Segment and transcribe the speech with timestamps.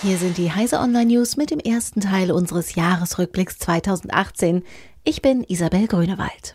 [0.00, 4.62] Hier sind die Heise Online News mit dem ersten Teil unseres Jahresrückblicks 2018.
[5.02, 6.54] Ich bin Isabel Grünewald.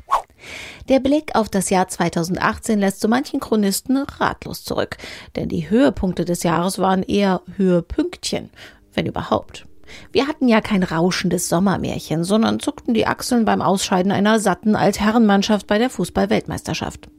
[0.88, 4.96] Der Blick auf das Jahr 2018 lässt so manchen Chronisten ratlos zurück,
[5.36, 8.50] denn die Höhepunkte des Jahres waren eher Höhepünktchen,
[8.94, 9.66] wenn überhaupt.
[10.12, 15.68] Wir hatten ja kein rauschendes Sommermärchen, sondern zuckten die Achseln beim Ausscheiden einer satten Altherrenmannschaft
[15.68, 17.10] bei der Fußball-Weltmeisterschaft.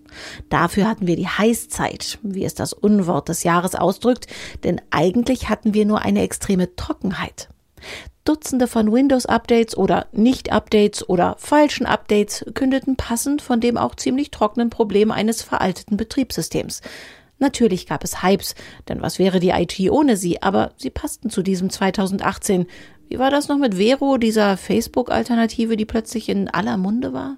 [0.48, 4.26] Dafür hatten wir die Heißzeit, wie es das Unwort des Jahres ausdrückt,
[4.62, 7.48] denn eigentlich hatten wir nur eine extreme Trockenheit.
[8.24, 14.70] Dutzende von Windows-Updates oder Nicht-Updates oder falschen Updates kündeten passend von dem auch ziemlich trockenen
[14.70, 16.80] Problem eines veralteten Betriebssystems.
[17.44, 18.54] Natürlich gab es Hypes,
[18.88, 22.64] denn was wäre die IT ohne sie, aber sie passten zu diesem 2018.
[23.10, 27.36] Wie war das noch mit Vero, dieser Facebook-Alternative, die plötzlich in aller Munde war?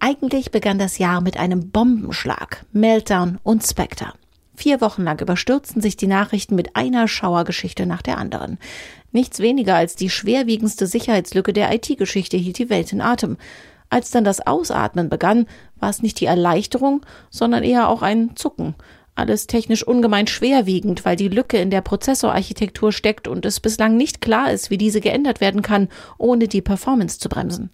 [0.00, 4.14] Eigentlich begann das Jahr mit einem Bombenschlag, Meltdown und Spectre.
[4.56, 8.56] Vier Wochen lang überstürzten sich die Nachrichten mit einer Schauergeschichte nach der anderen.
[9.12, 13.36] Nichts weniger als die schwerwiegendste Sicherheitslücke der IT-Geschichte hielt die Welt in Atem.
[13.90, 18.74] Als dann das Ausatmen begann, war es nicht die Erleichterung, sondern eher auch ein Zucken.
[19.14, 24.20] Alles technisch ungemein schwerwiegend, weil die Lücke in der Prozessorarchitektur steckt und es bislang nicht
[24.20, 27.70] klar ist, wie diese geändert werden kann, ohne die Performance zu bremsen.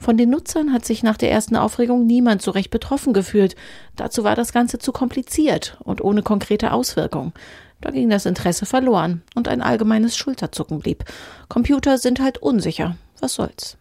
[0.00, 3.54] Von den Nutzern hat sich nach der ersten Aufregung niemand so recht betroffen gefühlt.
[3.94, 7.32] Dazu war das Ganze zu kompliziert und ohne konkrete Auswirkung.
[7.80, 11.04] Da ging das Interesse verloren und ein allgemeines Schulterzucken blieb.
[11.48, 12.96] Computer sind halt unsicher.
[13.20, 13.76] Was soll's?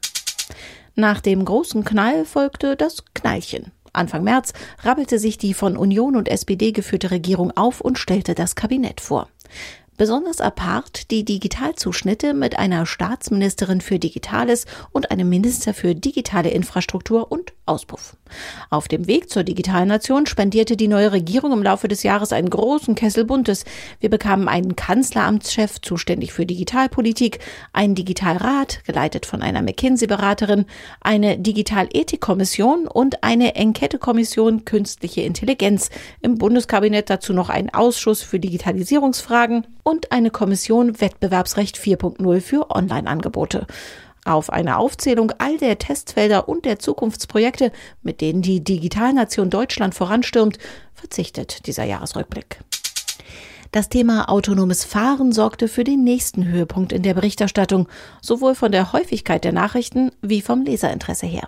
[0.95, 3.71] Nach dem großen Knall folgte das Knallchen.
[3.93, 8.55] Anfang März rabbelte sich die von Union und SPD geführte Regierung auf und stellte das
[8.55, 9.27] Kabinett vor.
[9.97, 17.31] Besonders apart die Digitalzuschnitte mit einer Staatsministerin für Digitales und einem Minister für digitale Infrastruktur
[17.31, 18.17] und Auspuff.
[18.69, 22.49] Auf dem Weg zur digitalen Nation spendierte die neue Regierung im Laufe des Jahres einen
[22.49, 23.65] großen Kessel Buntes.
[23.99, 27.39] Wir bekamen einen Kanzleramtschef zuständig für Digitalpolitik,
[27.73, 30.65] einen Digitalrat, geleitet von einer McKinsey-Beraterin,
[31.01, 35.89] eine Digitalethikkommission und eine Enquete-Kommission Künstliche Intelligenz.
[36.21, 43.67] Im Bundeskabinett dazu noch einen Ausschuss für Digitalisierungsfragen und eine Kommission Wettbewerbsrecht 4.0 für Online-Angebote.
[44.23, 47.71] Auf eine Aufzählung all der Testfelder und der Zukunftsprojekte,
[48.03, 50.59] mit denen die Digitalnation Deutschland voranstürmt,
[50.93, 52.59] verzichtet dieser Jahresrückblick.
[53.71, 57.87] Das Thema autonomes Fahren sorgte für den nächsten Höhepunkt in der Berichterstattung,
[58.21, 61.47] sowohl von der Häufigkeit der Nachrichten wie vom Leserinteresse her.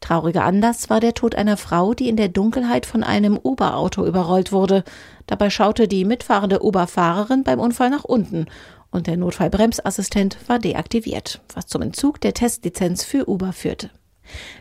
[0.00, 4.50] Trauriger Anlass war der Tod einer Frau, die in der Dunkelheit von einem Uber-Auto überrollt
[4.50, 4.82] wurde.
[5.26, 8.46] Dabei schaute die mitfahrende Uber-Fahrerin beim Unfall nach unten
[8.92, 13.90] und der Notfallbremsassistent war deaktiviert, was zum Entzug der Testlizenz für Uber führte.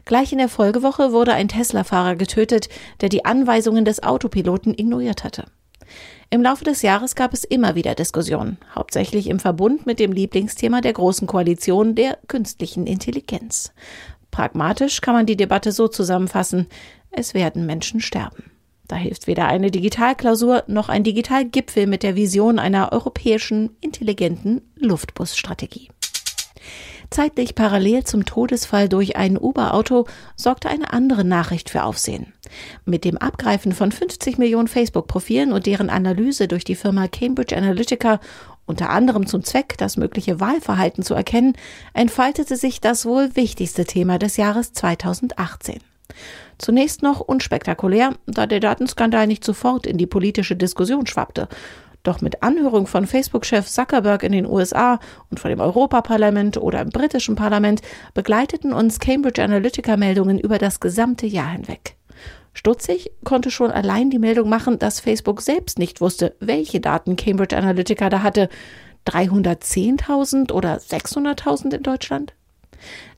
[0.05, 2.69] Gleich in der Folgewoche wurde ein Tesla-Fahrer getötet,
[3.01, 5.45] der die Anweisungen des Autopiloten ignoriert hatte.
[6.29, 10.81] Im Laufe des Jahres gab es immer wieder Diskussionen, hauptsächlich im Verbund mit dem Lieblingsthema
[10.81, 13.73] der Großen Koalition der künstlichen Intelligenz.
[14.31, 16.67] Pragmatisch kann man die Debatte so zusammenfassen,
[17.11, 18.51] es werden Menschen sterben.
[18.91, 25.87] Da hilft weder eine Digitalklausur noch ein Digitalgipfel mit der Vision einer europäischen intelligenten Luftbusstrategie.
[27.09, 32.33] Zeitlich parallel zum Todesfall durch ein Uber-Auto sorgte eine andere Nachricht für Aufsehen.
[32.83, 38.19] Mit dem Abgreifen von 50 Millionen Facebook-Profilen und deren Analyse durch die Firma Cambridge Analytica
[38.65, 41.53] unter anderem zum Zweck, das mögliche Wahlverhalten zu erkennen,
[41.93, 45.79] entfaltete sich das wohl wichtigste Thema des Jahres 2018.
[46.57, 51.47] Zunächst noch unspektakulär, da der Datenskandal nicht sofort in die politische Diskussion schwappte.
[52.03, 54.99] Doch mit Anhörung von Facebook-Chef Zuckerberg in den USA
[55.29, 57.81] und von dem Europaparlament oder im britischen Parlament
[58.13, 61.95] begleiteten uns Cambridge Analytica-Meldungen über das gesamte Jahr hinweg.
[62.53, 67.55] Stutzig konnte schon allein die Meldung machen, dass Facebook selbst nicht wusste, welche Daten Cambridge
[67.55, 68.49] Analytica da hatte.
[69.07, 72.33] 310.000 oder 600.000 in Deutschland?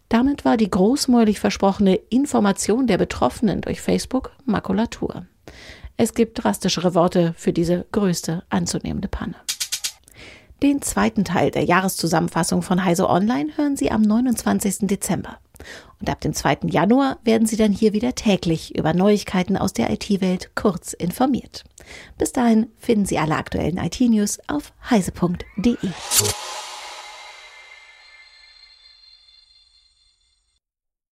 [0.10, 5.26] Damit war die großmäulig versprochene Information der Betroffenen durch Facebook Makulatur.
[5.98, 9.36] Es gibt drastischere Worte für diese größte anzunehmende Panne.
[10.64, 14.88] Den zweiten Teil der Jahreszusammenfassung von Heise Online hören Sie am 29.
[14.88, 15.38] Dezember.
[16.00, 16.60] Und ab dem 2.
[16.68, 21.66] Januar werden Sie dann hier wieder täglich über Neuigkeiten aus der IT-Welt kurz informiert.
[22.18, 25.78] Bis dahin finden Sie alle aktuellen IT-News auf heise.de.